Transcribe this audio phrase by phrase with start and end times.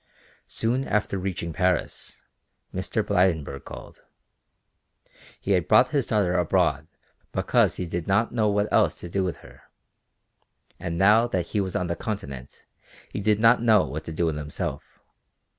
[0.47, 2.23] Soon after reaching Paris,
[2.73, 3.03] Mr.
[3.03, 4.01] Blydenburg called.
[5.39, 6.87] He had brought his daughter abroad
[7.31, 9.61] because he did not know what else to do with her,
[10.79, 12.65] and now that he was on the Continent
[13.13, 14.81] he did not know what to do with himself.